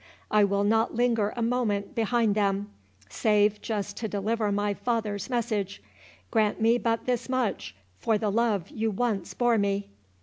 [0.31, 2.71] I will not linger a moment behind them,
[3.07, 8.89] save just to deliver my father's message.—Grant me but this much, for the love you
[8.89, 9.89] once bore me!"